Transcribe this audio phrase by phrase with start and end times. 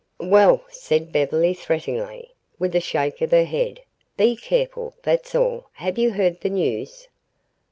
[0.19, 3.81] "Well," said Beverly threateningly, with a shake of her head,
[4.17, 5.67] "be careful, that's all.
[5.73, 7.07] Have you heard the news?"